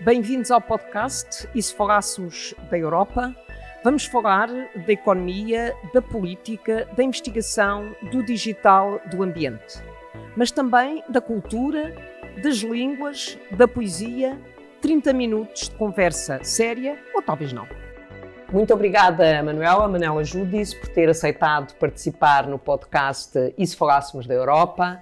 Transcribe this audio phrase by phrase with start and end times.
[0.00, 3.34] Bem-vindos ao podcast E se falássemos da Europa?
[3.82, 9.82] Vamos falar da economia, da política, da investigação, do digital, do ambiente.
[10.36, 11.94] Mas também da cultura,
[12.42, 14.38] das línguas, da poesia.
[14.82, 17.66] 30 minutos de conversa séria ou talvez não.
[18.52, 24.34] Muito obrigada, Manuela, Manuela Judice, por ter aceitado participar no podcast E se falássemos da
[24.34, 25.00] Europa?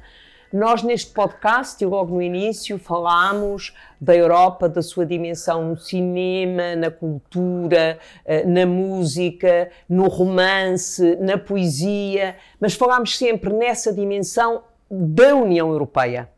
[0.53, 6.77] Nós, neste podcast, e logo no início, falámos da Europa, da sua dimensão no cinema,
[6.77, 15.35] na cultura, eh, na música, no romance, na poesia, mas falámos sempre nessa dimensão da
[15.35, 16.29] União Europeia.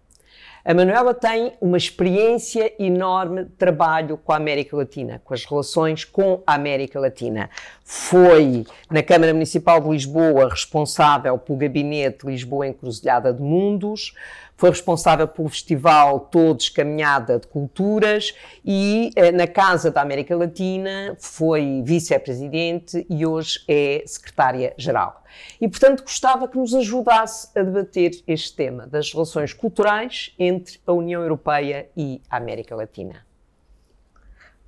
[0.67, 6.07] A Manuela tem uma experiência enorme de trabalho com a América Latina, com as relações
[6.07, 7.51] com a América Latina.
[7.85, 14.15] Foi na Câmara Municipal de Lisboa responsável pelo gabinete Lisboa Encruzilhada de Mundos,
[14.57, 21.17] foi responsável pelo festival Todos Caminhada de Culturas e eh, na Casa da América Latina
[21.19, 25.23] foi vice-presidente e hoje é secretária-geral.
[25.61, 30.93] E, portanto, gostava que nos ajudasse a debater este tema das relações culturais entre a
[30.93, 33.27] União Europeia e a América Latina.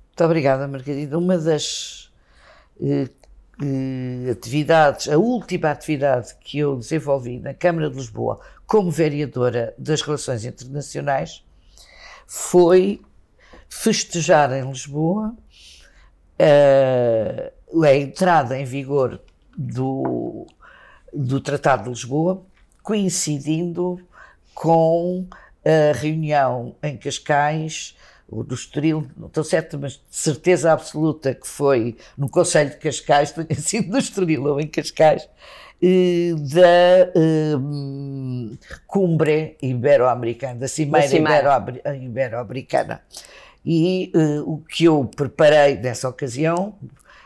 [0.09, 1.17] Muito obrigada, Margarida.
[1.17, 2.11] Uma das
[2.81, 3.07] eh,
[3.61, 10.01] eh, atividades, a última atividade que eu desenvolvi na Câmara de Lisboa como vereadora das
[10.01, 11.43] Relações Internacionais
[12.27, 13.01] foi
[13.69, 15.33] festejar em Lisboa
[16.39, 19.21] uh, a entrada em vigor
[19.57, 20.45] do,
[21.13, 22.45] do Tratado de Lisboa,
[22.83, 23.99] coincidindo
[24.53, 25.25] com
[25.65, 27.95] a reunião em Cascais
[28.29, 32.77] o do Estoril, não estou certa, mas de certeza absoluta que foi no Conselho de
[32.77, 35.29] Cascais, tinha sido no Estoril ou em Cascais,
[35.81, 38.26] eh, da um,
[38.85, 43.01] cumbre ibero-americana, da cimeira, ibero-americana.
[43.65, 46.75] E uh, o que eu preparei nessa ocasião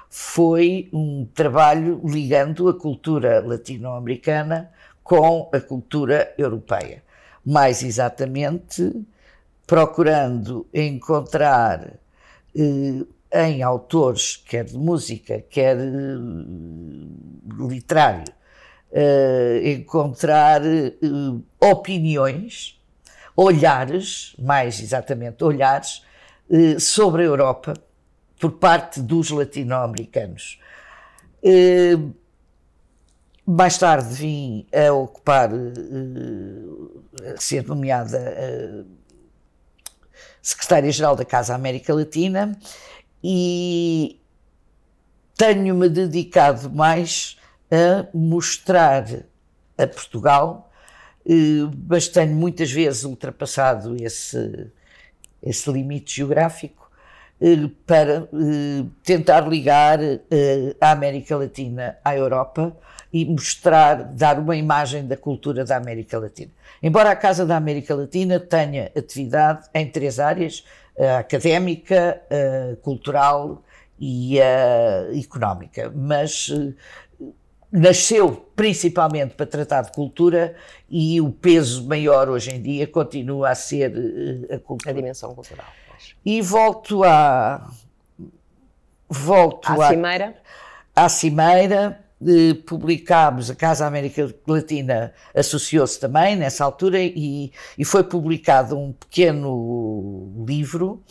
[0.09, 4.71] foi um trabalho ligando a cultura latino-americana
[5.03, 7.03] com a cultura europeia.
[7.45, 9.05] Mais exatamente,
[9.65, 11.93] procurando encontrar
[12.55, 16.17] eh, em autores, quer de música, quer eh,
[17.69, 18.25] literário,
[18.93, 20.93] eh, encontrar eh,
[21.59, 22.77] opiniões,
[23.35, 26.03] olhares, mais exatamente olhares,
[26.49, 27.73] eh, sobre a Europa
[28.37, 30.59] por parte dos latino-americanos.
[33.45, 38.85] Mais tarde vim a ocupar, a ser nomeada
[40.41, 42.57] secretária-geral da Casa América Latina
[43.23, 44.19] e
[45.37, 47.37] tenho-me dedicado mais
[47.71, 49.05] a mostrar
[49.77, 50.69] a Portugal,
[51.25, 54.69] eh, mas tenho muitas vezes ultrapassado esse,
[55.41, 56.91] esse limite geográfico
[57.39, 59.99] eh, para eh, tentar ligar
[60.79, 62.75] a América Latina à Europa
[63.13, 66.51] e mostrar, dar uma imagem da cultura da América Latina.
[66.83, 70.65] Embora a Casa da América Latina tenha atividade em três áreas,
[70.97, 73.63] a académica, a cultural
[73.99, 76.73] e a económica, mas eh,
[77.71, 80.55] nasceu principalmente para tratar de cultura
[80.89, 84.91] e o peso maior hoje em dia continua a ser eh, a cultura.
[84.91, 85.65] A dimensão cultural.
[86.25, 87.71] E volto à
[89.09, 90.35] volto à, à cimeira.
[90.95, 98.03] À cimeira eh, publicámos, a Casa América Latina associou-se também nessa altura e, e foi
[98.03, 101.03] publicado um pequeno livro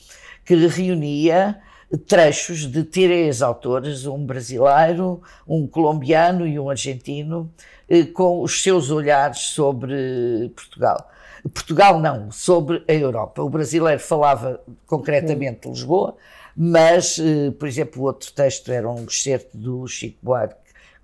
[0.44, 1.60] que reunia
[1.98, 7.50] trechos de três autores, um brasileiro, um colombiano e um argentino,
[7.88, 11.10] eh, com os seus olhares sobre Portugal.
[11.52, 13.42] Portugal não, sobre a Europa.
[13.42, 16.16] O brasileiro falava concretamente de Lisboa,
[16.56, 20.60] mas, eh, por exemplo, o outro texto era um excerto do Chico Buarque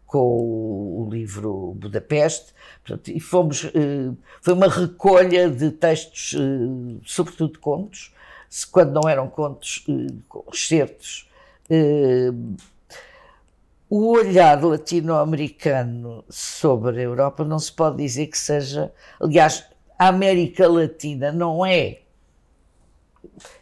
[0.07, 2.53] com o, livro Budapeste,
[2.85, 6.37] portanto, e fomos, eh, foi uma recolha de textos,
[7.05, 8.13] sobretudo contos,
[8.65, 10.15] quando não eram contos, eh,
[10.53, 11.29] excertos.
[13.89, 18.93] O olhar latino-americano sobre a Europa não se pode dizer que seja.
[19.21, 19.65] Aliás,
[19.99, 22.01] a América Latina não é.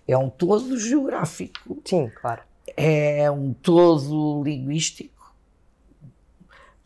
[0.06, 1.80] É um todo geográfico.
[1.84, 2.42] Sim, claro.
[2.76, 5.14] É um todo linguístico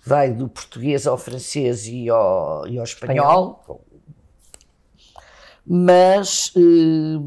[0.09, 3.85] vai do português ao francês e ao, e ao espanhol, espanhol.
[5.67, 7.21] mas eh,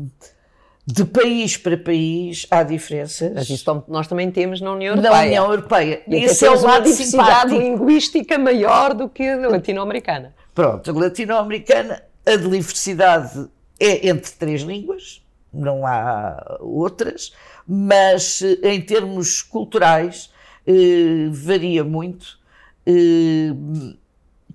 [0.85, 3.31] de país para país há diferenças.
[3.33, 5.13] Mas isso nós também temos na União Europeia.
[5.13, 6.01] Na União Europeia.
[6.07, 10.33] E Isso é uma diversidade linguística maior do que a latino-americana.
[10.53, 13.47] Pronto, a latino-americana, a diversidade
[13.79, 15.23] é entre três línguas,
[15.53, 17.33] não há outras,
[17.67, 20.29] mas em termos culturais
[20.67, 22.39] eh, varia muito,
[22.85, 23.53] eh,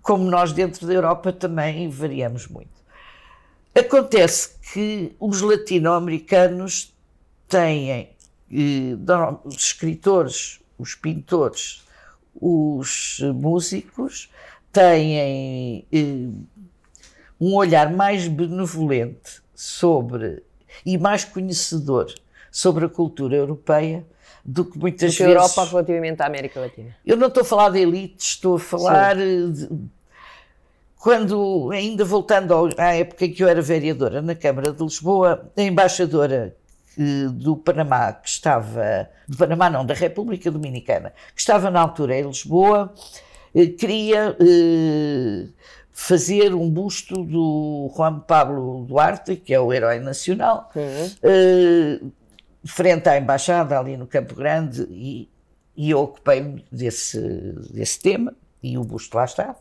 [0.03, 2.77] como nós dentro da Europa também variamos muito.
[3.79, 6.95] Acontece que os latino-americanos
[7.47, 8.09] têm eh,
[9.45, 11.85] os escritores, os pintores,
[12.41, 14.31] os músicos
[14.73, 16.29] têm eh,
[17.39, 20.43] um olhar mais benevolente sobre
[20.85, 22.13] e mais conhecedor
[22.51, 24.07] sobre a cultura europeia
[24.43, 25.37] do que muitas do que vezes.
[25.37, 26.97] Europa relativamente à América Latina.
[27.05, 29.69] Eu não estou a falar de elites, estou a falar de,
[31.07, 35.63] quando, ainda voltando à época em que eu era vereadora na Câmara de Lisboa, a
[35.63, 36.57] embaixadora
[37.33, 42.27] do Panamá, que estava, do Panamá não, da República Dominicana, que estava na altura em
[42.27, 42.93] Lisboa,
[43.55, 45.47] eh, queria eh,
[45.93, 51.11] fazer um busto do Juan Pablo Duarte, que é o herói nacional, uhum.
[51.23, 52.01] eh,
[52.65, 55.31] frente à embaixada ali no Campo Grande, e,
[55.77, 57.21] e eu ocupei-me desse,
[57.73, 59.55] desse tema, e o busto lá está.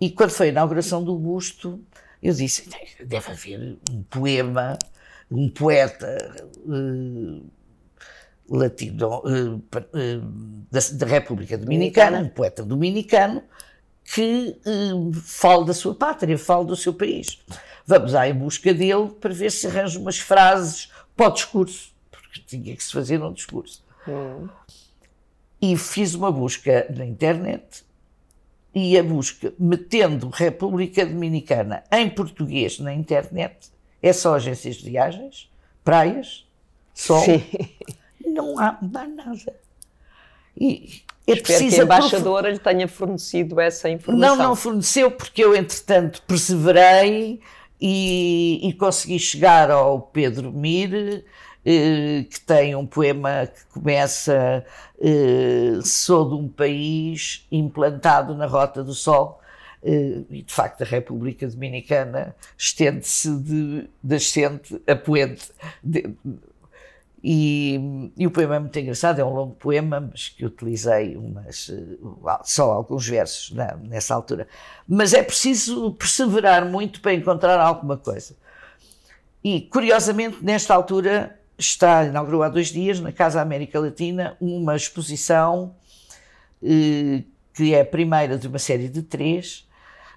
[0.00, 1.84] E quando foi a inauguração do busto,
[2.22, 2.68] eu disse:
[3.04, 4.78] deve haver um poema
[5.30, 7.50] um poeta uh,
[8.48, 9.62] latino uh, uh,
[10.70, 13.42] da, da, República Dominicana, Dominicana, um poeta dominicano,
[14.04, 14.56] que
[15.22, 17.38] fala da sua pátria, fala do seu país.
[17.86, 22.40] Vamos lá em busca dele para ver se arranja umas frases para o discurso, porque
[22.44, 23.84] tinha que se fazer um discurso.
[24.08, 24.48] Hum.
[25.62, 27.84] E fiz uma busca na internet
[28.74, 33.70] e a busca, metendo República Dominicana em português na internet,
[34.02, 35.50] é só agências de viagens,
[35.84, 36.46] praias,
[36.94, 37.24] sol.
[37.24, 37.42] Sim.
[38.24, 39.56] Não há, não há nada.
[40.56, 42.52] E é Espero preciso que a embaixadora prof...
[42.52, 44.36] lhe tenha fornecido essa informação.
[44.36, 47.40] Não, não forneceu, porque eu, entretanto, perseverei
[47.80, 51.24] e, e consegui chegar ao Pedro Mir,
[51.62, 54.64] que tem um poema que começa
[55.00, 59.40] eh, Sou de um país implantado na Rota do Sol,
[59.82, 63.34] eh, e de facto a República Dominicana estende-se
[64.02, 65.50] de, ascente a poente.
[65.82, 66.14] De,
[67.22, 71.70] e, e, o poema é muito engraçado, é um longo poema, mas que utilizei umas,
[71.70, 74.48] eh, só alguns versos nessa altura.
[74.88, 78.34] Mas é preciso perseverar muito para encontrar alguma coisa.
[79.42, 85.74] E, curiosamente, nesta altura, está, inaugurou há dois dias, na Casa América Latina, uma exposição
[86.62, 87.22] eh,
[87.54, 89.68] que é a primeira de uma série de três,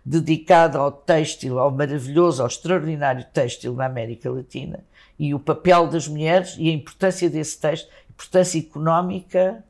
[0.06, 4.84] dedicada ao têxtil, ao maravilhoso, ao extraordinário têxtil na América Latina
[5.18, 9.64] e o papel das mulheres e a importância desse têxtil, importância económica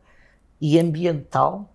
[0.60, 1.72] e ambiental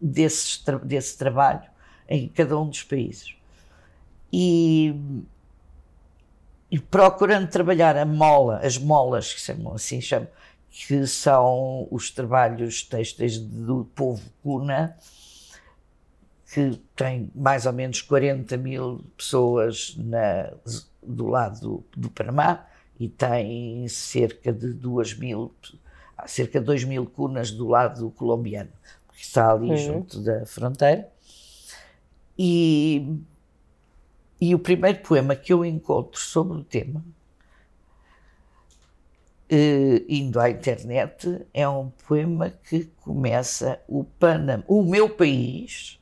[0.00, 1.68] desse, desse trabalho
[2.08, 3.34] em cada um dos países.
[4.32, 4.94] E,
[6.72, 10.26] e procurando trabalhar a mola, as molas, que chamam assim, chamam,
[10.70, 14.96] que são os trabalhos têxteis do povo cuna,
[16.50, 20.50] que tem mais ou menos 40 mil pessoas na,
[21.02, 22.64] do lado do, do, Panamá
[22.98, 25.54] e tem cerca de 2 mil,
[26.24, 28.72] cerca de 2 mil cunas do lado colombiano,
[29.12, 29.76] que está ali uhum.
[29.76, 31.06] junto da fronteira.
[32.38, 33.20] E,
[34.42, 37.04] e o primeiro poema que eu encontro sobre o tema,
[39.48, 46.00] eh, indo à internet, é um poema que começa o Panamá, o meu país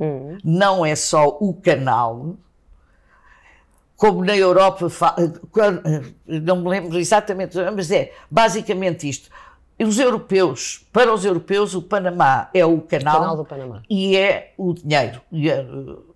[0.00, 0.38] Hum.
[0.42, 2.36] Não é só o canal,
[3.96, 4.86] como na Europa,
[6.26, 9.28] não me lembro exatamente, mas é basicamente isto.
[9.78, 14.72] Os europeus, para os europeus, o Panamá é o canal, o canal e é o
[14.72, 15.20] dinheiro.
[15.34, 16.09] É,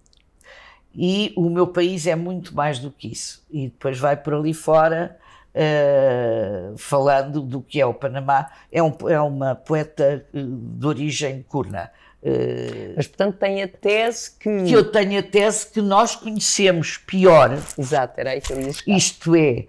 [0.94, 3.44] e o meu país é muito mais do que isso.
[3.50, 5.16] E depois vai por ali fora
[5.54, 8.50] uh, falando do que é o Panamá.
[8.70, 11.90] É, um, é uma poeta eh, de origem curna.
[12.22, 14.64] Uh, Mas, portanto, tem a tese que.
[14.64, 17.58] Que eu tenho a tese que nós conhecemos pior.
[17.76, 18.96] Exato, era aí que eu ia chegar.
[18.96, 19.66] Isto é,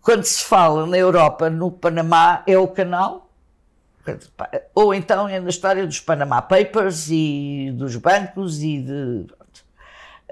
[0.00, 3.28] quando se fala na Europa, no Panamá, é o canal.
[4.74, 9.26] Ou então é na história dos Panama Papers e dos bancos e de.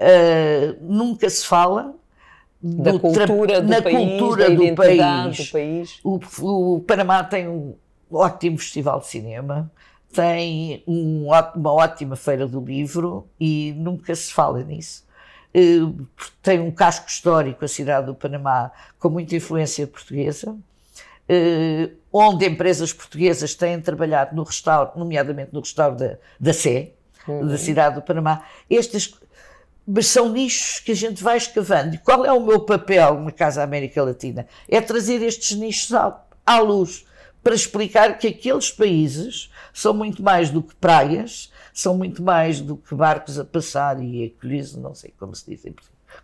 [0.01, 1.93] Uh, nunca se fala
[2.61, 5.37] da cultura do na país, cultura do país.
[5.37, 5.99] do país.
[6.03, 6.19] O,
[6.75, 7.75] o Panamá tem um
[8.11, 9.71] ótimo festival de cinema
[10.11, 15.05] tem um, uma ótima feira do livro e nunca se fala nisso.
[15.53, 15.79] Eh,
[16.41, 20.55] tem um casco histórico, a cidade do Panamá, com muita influência portuguesa,
[21.27, 26.91] eh, onde empresas portuguesas têm trabalhado no restauro, nomeadamente no restauro da, da Sé,
[27.27, 27.47] uhum.
[27.47, 28.43] da cidade do Panamá.
[28.69, 29.13] Estas,
[29.85, 31.95] mas são nichos que a gente vai escavando.
[31.95, 34.47] E qual é o meu papel na Casa América Latina?
[34.69, 37.05] É trazer estes nichos à, à luz,
[37.43, 42.77] para explicar que aqueles países são muito mais do que praias, são muito mais do
[42.77, 45.63] que barcos a passar e acolhidos, não sei como se diz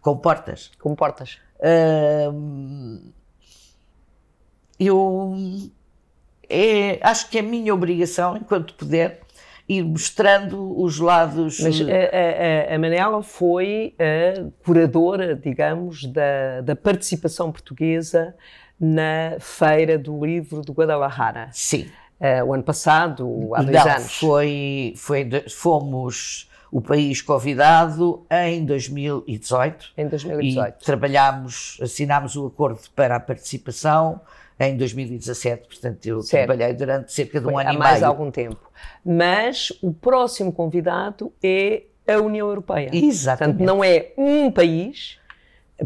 [0.02, 0.72] com portas.
[0.80, 1.40] Com portas.
[4.80, 5.36] eu
[6.50, 9.22] é, acho que é minha obrigação, enquanto puder,
[9.68, 11.60] ir mostrando os lados.
[11.60, 18.36] Mas a, a, a Manela foi a curadora, digamos, da, da participação portuguesa
[18.80, 21.50] na Feira do Livro de Guadalajara.
[21.52, 21.88] Sim.
[22.20, 24.20] Uh, o ano passado, há dois Não, anos.
[24.20, 29.94] Foi, foi, fomos o país convidado em 2018.
[29.98, 30.82] Em 2018.
[30.82, 34.20] E trabalhámos, assinámos o acordo para a participação
[34.60, 36.48] em 2017, portanto eu certo.
[36.48, 38.08] trabalhei durante cerca de um Foi ano há e mais meio.
[38.08, 38.72] algum tempo.
[39.06, 42.90] Mas o próximo convidado é a União Europeia.
[42.92, 43.58] Exatamente.
[43.58, 45.20] Portanto, não é um país.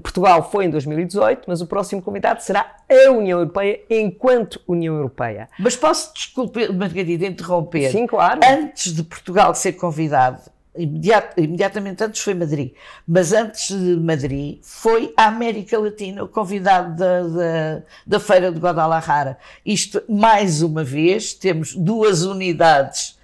[0.02, 5.50] Portugal foi em 2018, mas o próximo convidado será a União Europeia enquanto União Europeia.
[5.60, 7.92] Mas posso, desculpe, Margarida, interromper?
[7.92, 8.40] Sim, claro.
[8.42, 10.40] Antes de Portugal ser convidado,
[10.74, 12.72] Imediat, imediatamente antes foi Madrid,
[13.06, 18.58] mas antes de Madrid foi a América Latina, o convidado da, da, da Feira de
[18.58, 19.38] Guadalajara.
[19.66, 23.20] Isto, mais uma vez, temos duas unidades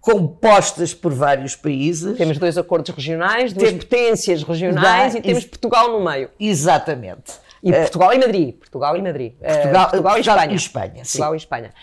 [0.00, 2.18] compostas por vários países.
[2.18, 6.28] Temos dois acordos regionais, duas Tem, potências regionais da, e temos Portugal no meio.
[6.38, 7.34] Exatamente.
[7.62, 8.54] E uh, Portugal e Madrid.
[8.56, 9.32] Portugal e Madrid.
[9.32, 10.52] Portugal, uh, Portugal, e Espanha.
[10.52, 11.74] E Espanha, Portugal e Espanha.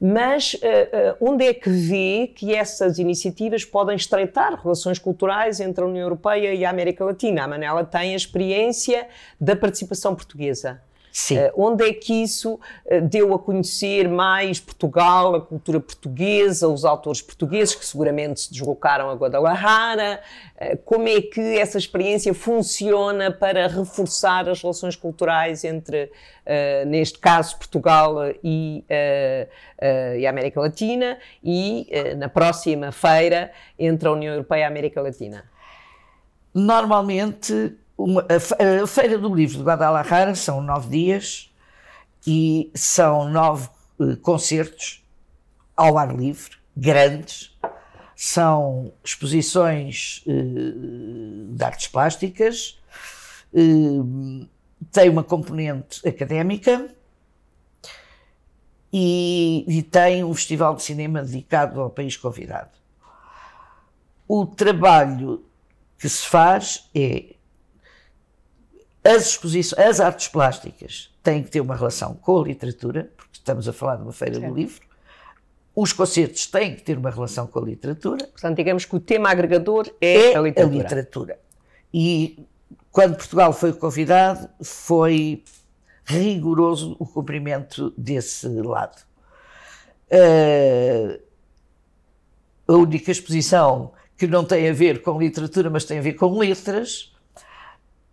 [0.00, 5.84] Mas uh, uh, onde é que vê que essas iniciativas podem estreitar relações culturais entre
[5.84, 7.44] a União Europeia e a América Latina?
[7.44, 9.06] A Manela tem a experiência
[9.38, 10.80] da participação portuguesa.
[11.12, 11.38] Sim.
[11.38, 16.84] Uh, onde é que isso uh, deu a conhecer mais Portugal, a cultura portuguesa, os
[16.84, 20.20] autores portugueses que seguramente se deslocaram a Guadalajara?
[20.56, 26.10] Uh, como é que essa experiência funciona para reforçar as relações culturais entre,
[26.86, 28.84] neste caso, Portugal e,
[30.18, 35.00] e, a América Latina e, na próxima feira, entre a União Europeia e a América
[35.00, 35.44] Latina?
[36.52, 41.52] Normalmente uma, a, a, Feira do Livro de Guadalajara são nove dias
[42.26, 45.04] e são nove uh, concertos
[45.76, 47.56] ao ar livre, grandes.
[48.16, 52.80] São exposições uh, de artes plásticas,
[53.52, 54.48] uh,
[54.90, 56.94] tem uma componente académica
[58.92, 62.70] e, e tem um festival de cinema dedicado ao país convidado.
[64.26, 65.44] O trabalho
[65.98, 67.34] que se faz é
[69.10, 73.68] as exposições, as artes plásticas têm que ter uma relação com a literatura, porque estamos
[73.68, 74.52] a falar de uma feira certo.
[74.52, 74.80] do livro.
[75.74, 78.26] Os concertos têm que ter uma relação com a literatura.
[78.26, 80.78] Portanto, digamos que o tema agregador é, é a, literatura.
[80.78, 81.38] a literatura.
[81.92, 82.46] E
[82.90, 85.44] quando Portugal foi convidado, foi
[86.04, 88.98] rigoroso o cumprimento desse lado.
[90.10, 91.20] Uh,
[92.66, 96.38] a única exposição que não tem a ver com literatura, mas tem a ver com
[96.38, 97.09] letras,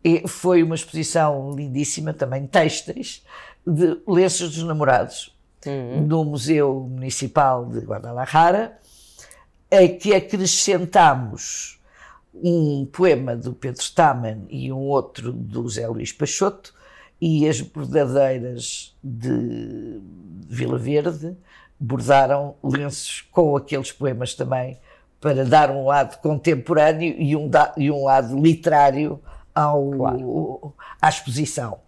[0.03, 3.23] e foi uma exposição lindíssima, também têxteis,
[3.65, 5.35] de lenços dos namorados,
[5.65, 6.01] uhum.
[6.01, 8.77] no Museu Municipal de Guadalajara,
[9.69, 11.79] em que acrescentamos
[12.33, 16.73] um poema do Pedro Stamen e um outro do Zé Luís Peixoto,
[17.19, 19.99] e as bordadeiras de
[20.47, 21.35] Vila Verde
[21.79, 24.79] bordaram lenços com aqueles poemas também,
[25.19, 29.19] para dar um lado contemporâneo e um, e um lado literário
[29.57, 30.73] ao, claro.
[31.01, 31.79] à exposição.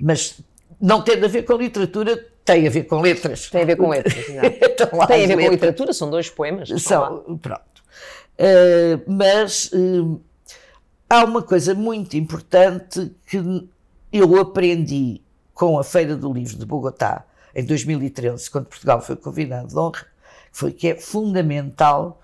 [0.00, 0.40] Mas
[0.80, 3.50] não tem a ver com literatura, tem a ver com letras.
[3.50, 5.46] Tem a ver com letras, então, tem a ver letras.
[5.46, 6.68] com literatura, são dois poemas.
[6.82, 7.82] São, pronto.
[8.38, 10.20] Uh, mas uh,
[11.08, 13.68] há uma coisa muito importante que
[14.10, 15.20] eu aprendi
[15.52, 20.06] com a Feira do Livro de Bogotá em 2013, quando Portugal foi convidado de honra,
[20.50, 22.20] foi que é fundamental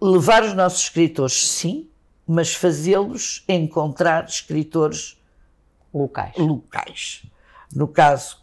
[0.00, 1.88] levar os nossos escritores, sim,
[2.28, 5.18] mas fazê-los encontrar escritores
[5.92, 6.36] locais.
[6.36, 7.22] locais.
[7.74, 8.36] No caso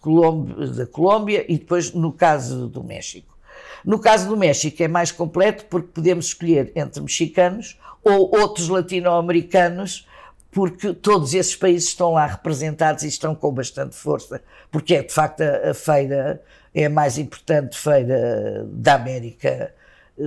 [0.75, 3.37] da Colômbia e depois no caso do México.
[3.85, 10.07] No caso do México é mais completo porque podemos escolher entre mexicanos ou outros latino-americanos,
[10.51, 15.13] porque todos esses países estão lá representados e estão com bastante força, porque é de
[15.13, 16.41] facto a, a feira
[16.73, 19.73] é a mais importante feira da América,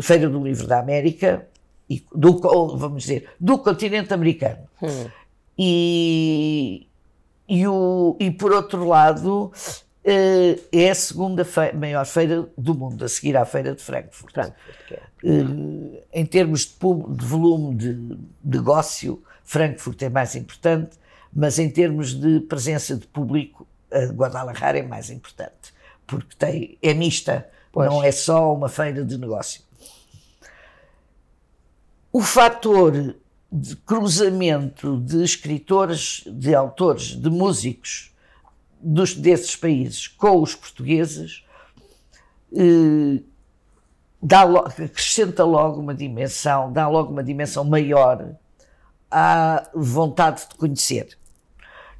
[0.00, 1.46] feira do livro da América,
[1.88, 2.38] e do,
[2.76, 4.68] vamos dizer, do continente americano.
[4.82, 5.08] Hum.
[5.58, 6.86] E,
[7.48, 13.04] e, o, e por outro lado, uh, é a segunda feira, maior feira do mundo,
[13.04, 14.32] a seguir à Feira de Frankfurt.
[14.32, 15.30] Frankfurt é.
[15.30, 20.98] uh, em termos de, de volume de negócio, Frankfurt é mais importante,
[21.32, 23.66] mas em termos de presença de público,
[24.12, 25.72] Guadalajara é mais importante,
[26.06, 27.88] porque tem, é mista, pois.
[27.88, 29.62] não é só uma feira de negócio.
[32.18, 33.14] O fator
[33.52, 38.12] de cruzamento de escritores, de autores, de músicos
[38.80, 41.44] dos, desses países com os portugueses
[42.52, 43.22] eh,
[44.20, 48.34] dá, acrescenta logo uma dimensão, dá logo uma dimensão maior
[49.08, 51.16] à vontade de conhecer.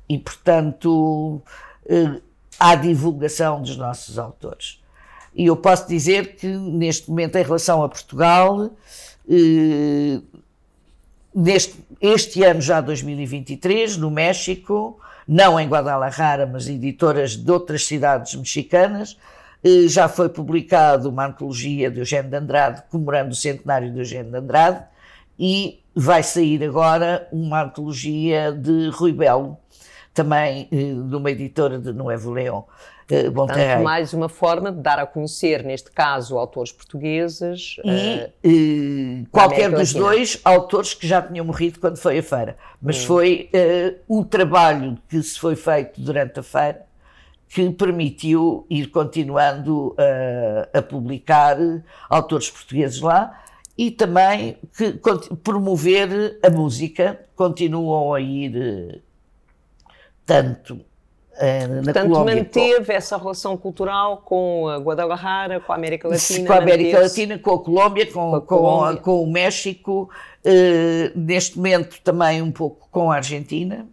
[0.09, 1.41] E, portanto,
[1.89, 2.21] eh,
[2.59, 4.83] à divulgação dos nossos autores.
[5.33, 8.73] E eu posso dizer que, neste momento, em relação a Portugal,
[9.29, 10.21] eh,
[11.35, 18.35] neste, este ano já 2023, no México, não em Guadalajara, mas editoras de outras cidades
[18.35, 19.19] mexicanas,
[19.63, 24.31] eh, já foi publicado uma antologia de Eugênio de Andrade, comemorando o centenário de Eugênio
[24.31, 24.83] de Andrade,
[25.39, 29.59] e vai sair agora uma antologia de Rui Belo,
[30.19, 32.65] também eh, de uma editora de Novo Leão.
[33.09, 37.77] Uh, Portanto, mais uma forma de dar a conhecer, neste caso, autores portugueses.
[38.45, 42.57] E uh, qualquer dos dois autores que já tinham morrido quando foi a feira.
[42.83, 43.07] Mas hum.
[43.07, 46.85] foi uh, o trabalho que se foi feito durante a feira
[47.49, 49.97] que permitiu ir continuando
[50.75, 51.57] a publicar
[52.11, 53.41] autores portugueses lá
[53.79, 55.01] e também que
[55.43, 57.19] promover a música.
[57.35, 59.01] Continuam a ir
[60.29, 60.79] tanto
[61.39, 62.35] eh, na Portanto, Colômbia.
[62.35, 66.47] manteve essa relação cultural com a Guadalajara, com a América Latina?
[66.47, 68.97] Com a América Latina, com a Colômbia, com, com, a Colômbia.
[68.97, 70.11] com, com o México,
[70.45, 73.87] uh, neste momento também um pouco com a Argentina,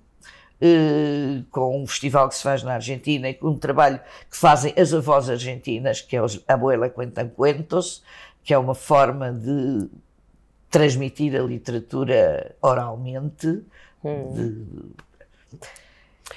[0.59, 3.99] uh, com um festival que se faz na Argentina e com um trabalho
[4.29, 8.03] que fazem as avós argentinas, que é os Abuela Cuentan Cuentos,
[8.43, 9.87] que é uma forma de
[10.69, 13.63] transmitir a literatura oralmente.
[14.03, 14.33] Hum.
[14.33, 15.05] De,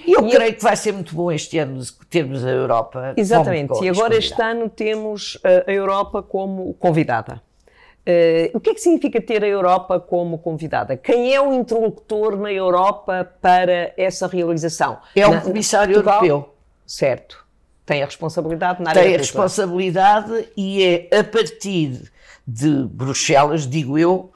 [0.06, 0.54] e eu e creio eu...
[0.54, 3.14] que vai ser muito bom este ano termos a Europa.
[3.16, 7.42] Exatamente, como, e agora este ano temos a Europa como convidada.
[8.08, 10.96] Uh, o que é que significa ter a Europa como convidada?
[10.96, 14.98] Quem é o interlocutor na Europa para essa realização?
[15.14, 16.54] É o Comissário Portugal, Europeu.
[16.86, 17.46] Certo.
[17.84, 22.10] Tem a responsabilidade na área Tem a responsabilidade e é a partir
[22.46, 24.32] de Bruxelas, digo eu,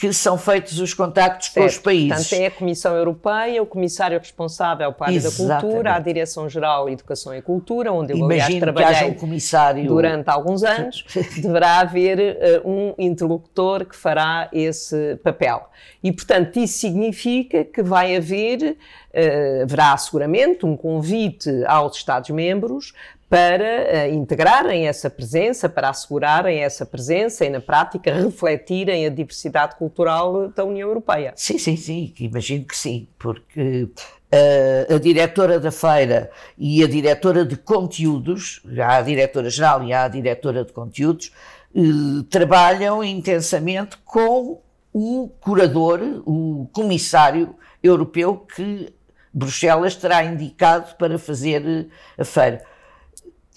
[0.00, 1.60] que são feitos os contactos certo.
[1.60, 2.28] com os países.
[2.28, 6.88] Portanto, é a Comissão Europeia, o comissário responsável para a área da cultura, a Direção-Geral
[6.88, 9.86] Educação e Cultura, onde eu, Imagino aliás, trabalhei um comissário...
[9.86, 11.04] durante alguns anos,
[11.36, 12.18] deverá haver
[12.64, 15.68] uh, um interlocutor que fará esse papel.
[16.02, 18.78] E, portanto, isso significa que vai haver,
[19.12, 22.94] uh, haverá seguramente um convite aos Estados-membros
[23.30, 29.76] para uh, integrarem essa presença, para assegurarem essa presença e, na prática, refletirem a diversidade
[29.76, 31.32] cultural da União Europeia.
[31.36, 37.44] Sim, sim, sim, imagino que sim, porque uh, a diretora da feira e a diretora
[37.44, 41.30] de conteúdos, há a diretora-geral e há a diretora de conteúdos,
[41.72, 44.60] uh, trabalham intensamente com
[44.92, 48.92] o curador, o comissário europeu que
[49.32, 51.88] Bruxelas terá indicado para fazer
[52.18, 52.68] a feira.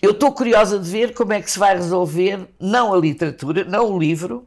[0.04, 3.94] Eu estou curiosa de ver como é que se vai resolver, não a literatura, não
[3.94, 4.46] o livro,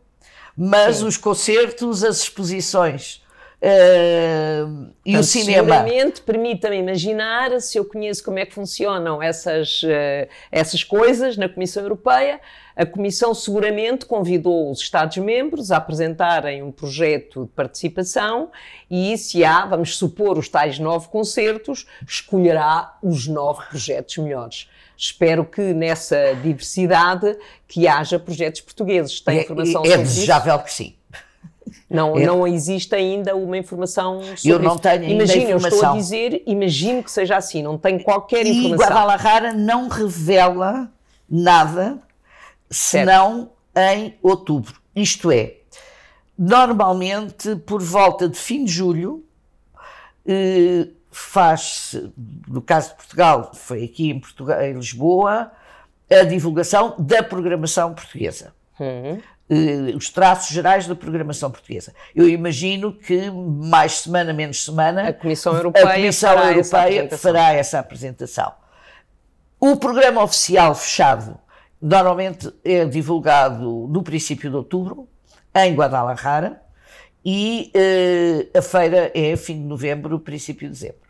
[0.54, 1.06] mas Sim.
[1.06, 3.22] os concertos, as exposições.
[3.66, 5.74] Uh, e então, o cinema.
[5.74, 11.48] Seguramente, permita-me imaginar, se eu conheço como é que funcionam essas, uh, essas coisas na
[11.48, 12.40] Comissão Europeia,
[12.76, 18.52] a Comissão seguramente convidou os Estados-membros a apresentarem um projeto de participação
[18.88, 25.44] e, se há, vamos supor, os tais nove concertos, escolherá os nove projetos melhores espero
[25.44, 27.36] que nessa diversidade
[27.68, 29.20] que haja projetos portugueses.
[29.20, 30.95] Tem é, informação é, é desejável que sim.
[31.88, 32.24] Não, é.
[32.24, 35.70] não existe ainda uma informação sobre Eu não tenho ainda Imagino, informação.
[35.70, 38.74] eu estou a dizer, imagino que seja assim, não tenho qualquer informação.
[38.74, 40.90] E Guadalajara não revela
[41.28, 41.98] nada,
[42.70, 43.98] senão certo.
[43.98, 44.80] em outubro.
[44.94, 45.56] Isto é,
[46.38, 49.24] normalmente por volta de fim de julho,
[50.26, 52.12] eh, faz-se,
[52.46, 55.50] no caso de Portugal, foi aqui em, Portugal, em Lisboa,
[56.10, 58.52] a divulgação da programação portuguesa.
[58.78, 59.20] Uhum.
[59.48, 61.94] Uh, os traços gerais da programação portuguesa.
[62.14, 67.18] Eu imagino que mais semana, menos semana, a Comissão Europeia, a Comissão fará, Europeia essa
[67.18, 68.52] fará essa apresentação.
[69.60, 71.38] O programa oficial fechado
[71.80, 75.08] normalmente é divulgado no princípio de outubro,
[75.54, 76.60] em Guadalajara,
[77.24, 81.06] e uh, a feira é fim de novembro, princípio de dezembro.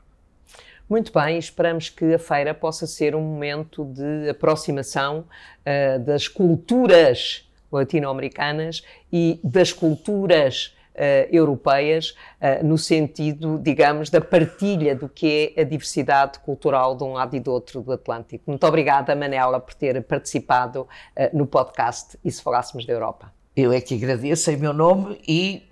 [0.89, 5.27] Muito bem, esperamos que a feira possa ser um momento de aproximação
[5.67, 14.95] uh, das culturas latino-americanas e das culturas Uh, europeias, uh, no sentido, digamos, da partilha
[14.95, 18.45] do que é a diversidade cultural de um lado e do outro do Atlântico.
[18.47, 23.31] Muito obrigada, Manela, por ter participado uh, no podcast E se Falássemos da Europa.
[23.55, 25.69] Eu é que agradeço em meu nome e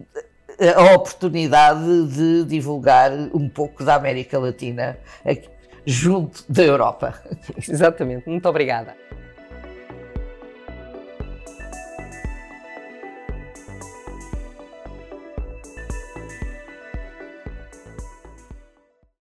[0.77, 4.99] a oportunidade de divulgar um pouco da América Latina
[5.87, 7.15] junto da Europa.
[7.67, 8.29] Exatamente.
[8.29, 8.95] Muito obrigada.